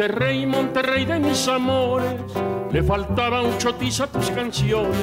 [0.00, 2.14] Monterrey, Monterrey de mis amores,
[2.72, 4.96] le faltaba un chotiza a tus canciones.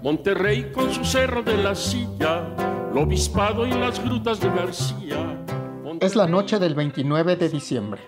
[0.00, 2.44] Monterrey con su cerro de la silla,
[2.94, 5.44] lo obispado y las grutas de García.
[5.98, 8.00] Es la noche del 29 de diciembre.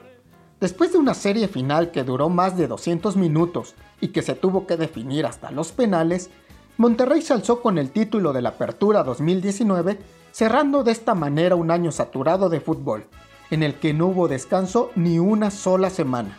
[0.61, 4.69] Después de una serie final que duró más de 200 minutos y que se tuvo
[4.69, 6.31] que definir hasta los penales,
[6.77, 9.99] Monterrey se alzó con el título de la Apertura 2019,
[10.31, 13.05] cerrando de esta manera un año saturado de fútbol
[13.51, 16.39] en el que no hubo descanso ni una sola semana.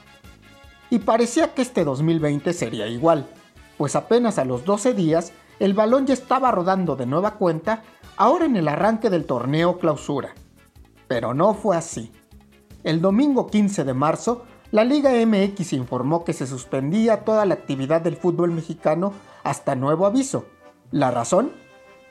[0.90, 3.28] Y parecía que este 2020 sería igual,
[3.78, 7.84] pues apenas a los 12 días el balón ya estaba rodando de nueva cuenta,
[8.18, 10.34] ahora en el arranque del torneo clausura.
[11.08, 12.12] Pero no fue así.
[12.84, 18.02] El domingo 15 de marzo, la Liga MX informó que se suspendía toda la actividad
[18.02, 20.46] del fútbol mexicano hasta nuevo aviso.
[20.90, 21.52] ¿La razón?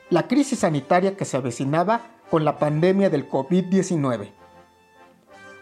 [0.09, 4.40] La crisis sanitaria que se avecinaba con la pandemia del COVID-19.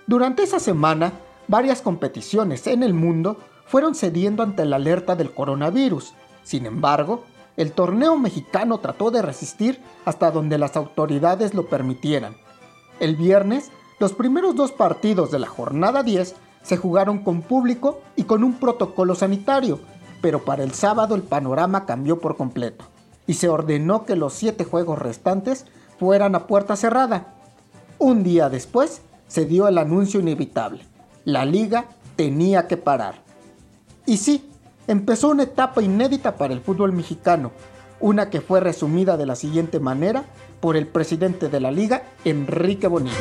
[0.10, 1.14] Durante esa semana,
[1.48, 6.16] varias competiciones en el mundo fueron cediendo ante la alerta del coronavirus.
[6.42, 7.26] Sin embargo,
[7.58, 12.36] el torneo mexicano trató de resistir hasta donde las autoridades lo permitieran.
[13.00, 18.24] El viernes, los primeros dos partidos de la jornada 10 se jugaron con público y
[18.24, 19.80] con un protocolo sanitario,
[20.22, 22.84] pero para el sábado el panorama cambió por completo
[23.28, 25.68] y se ordenó que los siete juegos restantes
[26.00, 27.36] fueran a puerta cerrada.
[28.00, 30.82] Un día después, se dio el anuncio inevitable.
[31.24, 31.86] La liga
[32.18, 33.24] tenía que parar.
[34.06, 34.44] Y sí,
[34.88, 37.52] empezó una etapa inédita para el fútbol mexicano,
[38.02, 40.26] una que fue resumida de la siguiente manera
[40.60, 43.16] por el presidente de la liga, Enrique Bonilla.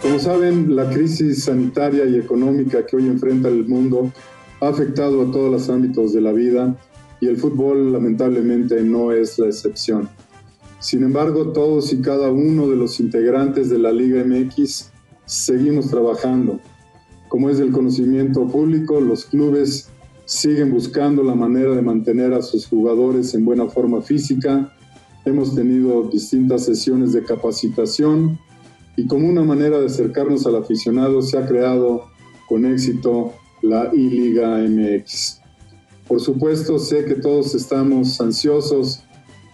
[0.00, 4.10] Como saben, la crisis sanitaria y económica que hoy enfrenta el mundo
[4.60, 6.74] ha afectado a todos los ámbitos de la vida
[7.20, 10.08] y el fútbol lamentablemente no es la excepción.
[10.80, 14.90] Sin embargo, todos y cada uno de los integrantes de la Liga MX
[15.26, 16.58] seguimos trabajando.
[17.28, 19.90] Como es del conocimiento público, los clubes
[20.24, 24.72] siguen buscando la manera de mantener a sus jugadores en buena forma física.
[25.26, 28.38] Hemos tenido distintas sesiones de capacitación
[28.96, 32.06] y como una manera de acercarnos al aficionado se ha creado
[32.48, 35.42] con éxito la I-Liga MX.
[36.08, 39.04] Por supuesto, sé que todos estamos ansiosos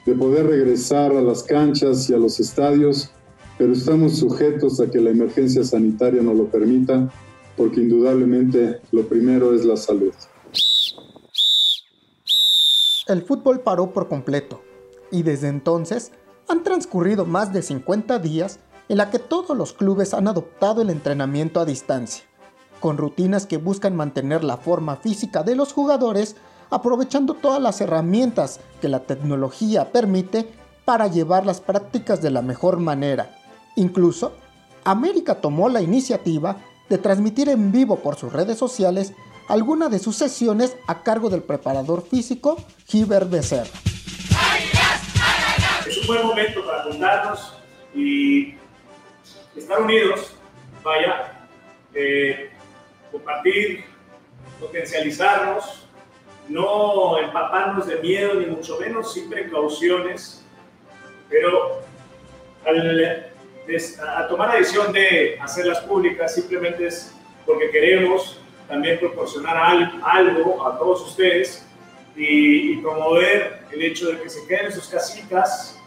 [0.06, 3.10] de poder regresar a las canchas y a los estadios,
[3.58, 7.10] pero estamos sujetos a que la emergencia sanitaria nos lo permita,
[7.56, 10.12] porque indudablemente lo primero es la salud.
[13.08, 14.62] El fútbol paró por completo
[15.10, 16.12] y desde entonces
[16.48, 20.90] han transcurrido más de 50 días en la que todos los clubes han adoptado el
[20.90, 22.24] entrenamiento a distancia,
[22.78, 26.36] con rutinas que buscan mantener la forma física de los jugadores
[26.70, 30.48] aprovechando todas las herramientas que la tecnología permite
[30.84, 33.30] para llevar las prácticas de la mejor manera.
[33.76, 34.32] Incluso,
[34.84, 36.56] América tomó la iniciativa
[36.88, 39.12] de transmitir en vivo por sus redes sociales
[39.48, 42.56] algunas de sus sesiones a cargo del preparador físico
[42.86, 43.70] Giver Becerra.
[45.86, 47.54] Es un buen momento para juntarnos
[47.94, 48.54] y
[49.56, 50.32] estar unidos,
[50.82, 51.48] vaya,
[51.94, 52.50] eh,
[53.10, 53.84] compartir,
[54.60, 55.85] potencializarnos
[56.48, 60.44] no empaparnos de miedo, ni mucho menos, sin precauciones,
[61.28, 61.80] pero
[62.64, 63.32] al,
[64.16, 67.14] a tomar la decisión de hacerlas públicas simplemente es
[67.44, 69.56] porque queremos también proporcionar
[70.02, 71.66] algo a todos ustedes
[72.16, 75.78] y, promover el hecho de que se queden en sus casitas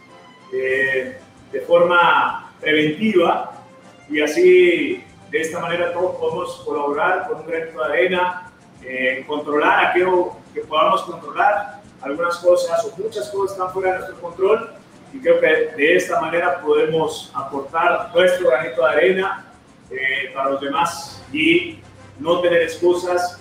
[0.52, 1.18] eh,
[1.52, 3.64] de forma preventiva
[4.08, 8.52] y así de esta manera todos podemos colaborar con un granito de arena,
[8.82, 14.20] eh, controlar aquello que podamos controlar algunas cosas o muchas cosas están fuera de nuestro
[14.20, 14.70] control
[15.12, 19.46] y creo que de esta manera podemos aportar nuestro granito de arena
[19.90, 21.78] eh, para los demás y
[22.18, 23.40] no tener excusas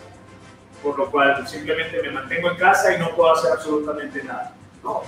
[0.81, 4.53] por lo cual simplemente me mantengo en casa y no puedo hacer absolutamente nada.
[4.83, 5.03] No,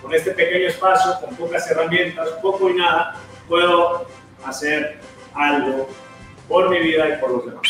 [0.00, 3.16] con este pequeño espacio, con pocas herramientas, poco y nada,
[3.48, 4.06] puedo
[4.44, 4.98] hacer
[5.34, 5.88] algo
[6.48, 7.62] por mi vida y por los demás.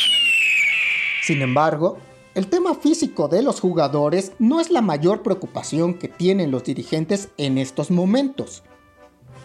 [1.22, 1.98] Sin embargo,
[2.34, 7.30] el tema físico de los jugadores no es la mayor preocupación que tienen los dirigentes
[7.36, 8.62] en estos momentos.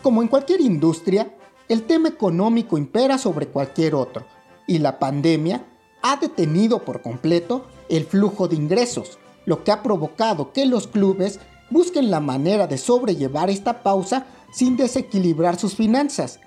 [0.03, 1.35] Como en cualquier industria,
[1.67, 4.25] el tema económico impera sobre cualquier otro,
[4.67, 5.65] y la pandemia
[6.03, 11.39] ha detenido por completo el flujo de ingresos, lo que ha provocado que los clubes
[11.71, 16.39] busquen la manera de sobrellevar esta pausa sin desequilibrar sus finanzas,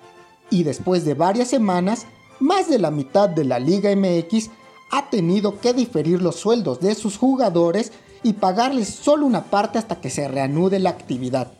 [0.49, 2.05] y después de varias semanas,
[2.39, 4.49] más de la mitad de la Liga MX
[4.91, 7.91] ha tenido que diferir los sueldos de sus jugadores
[8.23, 11.51] y pagarles solo una parte hasta que se reanude la actividad.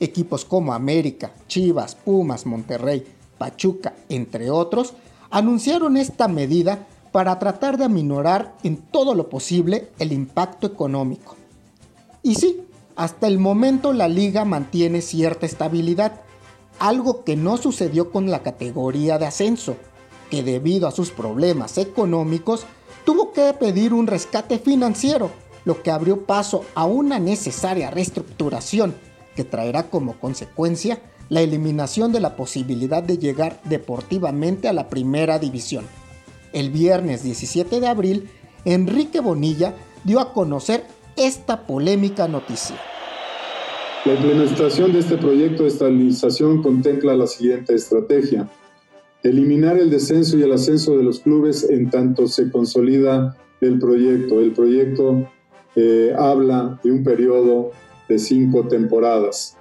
[0.00, 3.06] Equipos como América, Chivas, Pumas, Monterrey,
[3.38, 4.94] Pachuca, entre otros,
[5.30, 11.36] anunciaron esta medida para tratar de aminorar en todo lo posible el impacto económico.
[12.22, 12.66] Y sí,
[12.96, 16.22] hasta el momento la liga mantiene cierta estabilidad,
[16.78, 19.76] algo que no sucedió con la categoría de ascenso,
[20.34, 22.66] que debido a sus problemas económicos
[23.04, 25.30] tuvo que pedir un rescate financiero,
[25.64, 28.96] lo que abrió paso a una necesaria reestructuración
[29.36, 35.38] que traerá como consecuencia la eliminación de la posibilidad de llegar deportivamente a la primera
[35.38, 35.86] división.
[36.52, 38.28] El viernes 17 de abril,
[38.64, 40.84] Enrique Bonilla dio a conocer
[41.16, 42.76] esta polémica noticia.
[44.04, 48.48] La implementación de este proyecto de estabilización contempla la siguiente estrategia.
[49.24, 54.38] Eliminar el descenso y el ascenso de los clubes en tanto se consolida el proyecto.
[54.38, 55.26] El proyecto
[55.76, 57.70] eh, habla de un periodo
[58.06, 59.56] de cinco temporadas.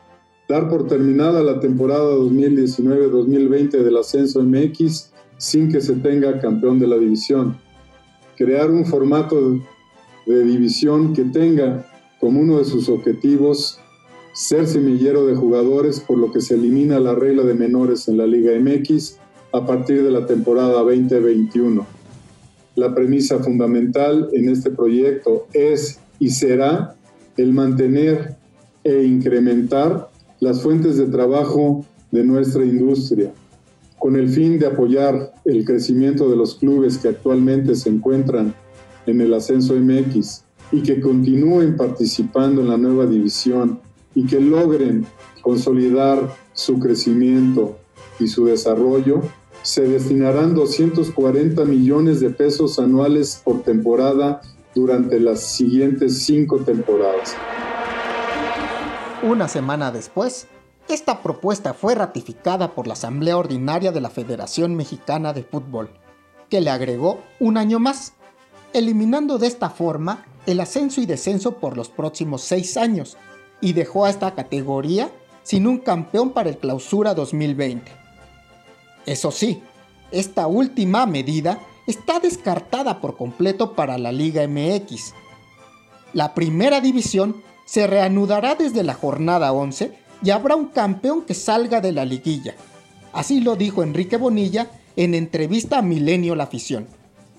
[0.49, 6.87] Dar por terminada la temporada 2019-2020 del ascenso MX sin que se tenga campeón de
[6.87, 7.57] la división.
[8.35, 9.61] Crear un formato
[10.25, 11.89] de división que tenga
[12.19, 13.79] como uno de sus objetivos
[14.33, 18.27] ser semillero de jugadores, por lo que se elimina la regla de menores en la
[18.27, 19.19] Liga MX
[19.53, 21.85] a partir de la temporada 2021.
[22.75, 26.95] La premisa fundamental en este proyecto es y será
[27.37, 28.35] el mantener
[28.83, 30.09] e incrementar
[30.39, 33.31] las fuentes de trabajo de nuestra industria,
[33.99, 38.55] con el fin de apoyar el crecimiento de los clubes que actualmente se encuentran
[39.05, 43.79] en el ascenso MX y que continúen participando en la nueva división
[44.15, 45.05] y que logren
[45.41, 47.77] consolidar su crecimiento
[48.19, 49.21] y su desarrollo,
[49.63, 54.41] se destinarán 240 millones de pesos anuales por temporada
[54.75, 57.35] durante las siguientes cinco temporadas.
[59.23, 60.47] Una semana después,
[60.89, 65.89] esta propuesta fue ratificada por la Asamblea Ordinaria de la Federación Mexicana de Fútbol,
[66.49, 68.13] que le agregó un año más,
[68.73, 73.15] eliminando de esta forma el ascenso y descenso por los próximos seis años,
[73.61, 75.09] y dejó a esta categoría
[75.43, 78.02] sin un campeón para el Clausura 2020.
[79.05, 79.61] Eso sí,
[80.11, 85.13] esta última medida está descartada por completo para la Liga MX.
[86.13, 89.91] La primera división se reanudará desde la jornada 11
[90.23, 92.55] y habrá un campeón que salga de la liguilla.
[93.11, 96.87] Así lo dijo Enrique Bonilla en entrevista a Milenio La Afición.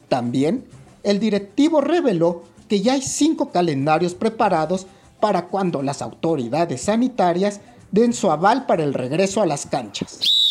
[0.08, 0.64] También,
[1.02, 4.87] el directivo reveló que ya hay cinco calendarios preparados
[5.20, 10.44] para cuando las autoridades sanitarias den su aval para el regreso a las canchas.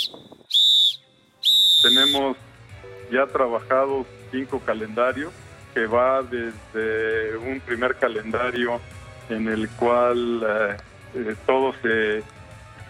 [3.12, 5.31] Ya trabajado cinco calendarios
[5.74, 8.80] que va desde un primer calendario
[9.30, 10.77] en el cual eh,
[11.15, 12.21] eh, todo se,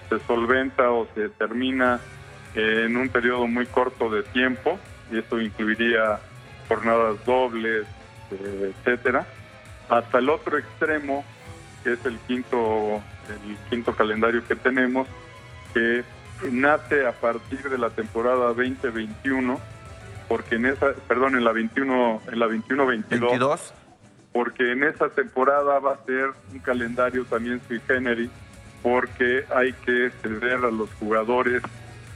[0.09, 1.99] se, solventa o se termina
[2.55, 4.80] en un periodo muy corto de tiempo
[5.11, 6.19] y esto incluiría
[6.68, 7.85] jornadas dobles,
[8.31, 9.25] eh, etcétera,
[9.89, 11.23] hasta el otro extremo
[11.83, 15.07] que es el quinto, el quinto calendario que tenemos,
[15.73, 16.03] que
[16.52, 19.59] nace a partir de la temporada 2021,
[20.28, 23.71] porque en esa, perdón, en la 21, en la 21-22,
[24.31, 28.30] porque en esa temporada va a ser un calendario también sui generis,
[28.81, 31.61] porque hay que ceder a los jugadores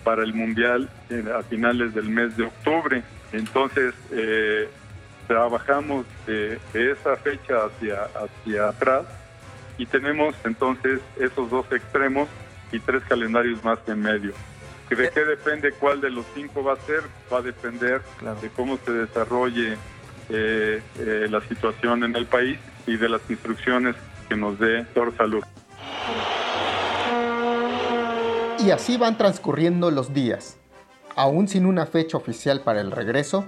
[0.03, 0.89] para el Mundial
[1.37, 3.03] a finales del mes de octubre.
[3.33, 4.69] Entonces, eh,
[5.27, 9.05] trabajamos de, de, esa fecha hacia, hacia atrás
[9.77, 12.27] y tenemos entonces esos dos extremos
[12.71, 14.33] y tres calendarios más en medio.
[14.89, 15.11] ¿De eh.
[15.13, 17.03] qué depende cuál de los cinco va a ser?
[17.31, 18.01] Va a depender
[18.41, 19.77] de cómo se desarrolle
[20.29, 23.95] eh, eh, la situación en el país y de las instrucciones
[24.29, 25.43] que nos dé Tor Salud.
[28.59, 30.57] Y así van transcurriendo los días.
[31.15, 33.45] Aún sin una fecha oficial para el regreso,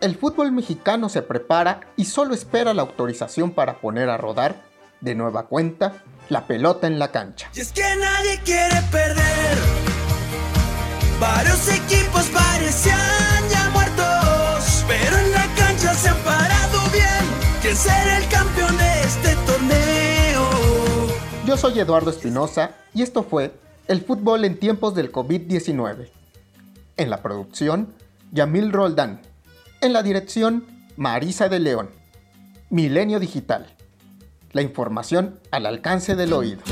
[0.00, 4.62] el fútbol mexicano se prepara y solo espera la autorización para poner a rodar
[5.00, 7.50] de nueva cuenta, la pelota en la cancha.
[7.54, 9.58] Y es que nadie quiere perder.
[11.20, 17.24] Varios equipos parecían ya muertos, pero en la cancha se han parado bien.
[17.62, 20.50] ¿Quién será el campeón de este torneo?
[21.46, 23.52] Yo soy Eduardo Espinosa y esto fue
[23.88, 26.10] El fútbol en tiempos del COVID-19.
[26.96, 27.94] En la producción,
[28.32, 29.20] Yamil Roldán.
[29.80, 30.66] En la dirección,
[30.96, 31.90] Marisa de León.
[32.68, 33.76] Milenio Digital
[34.56, 36.62] la información al alcance del oído.